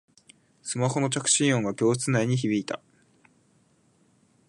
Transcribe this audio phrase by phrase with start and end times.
[0.63, 2.81] スマホの着信音が教室内に響いた